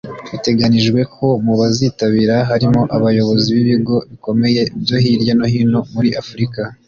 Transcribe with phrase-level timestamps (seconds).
[0.31, 6.61] Biteganijwe ko mu bazitabira harimo abayobozi b’ibigo bikomeye byo hirya no hino muri Afurika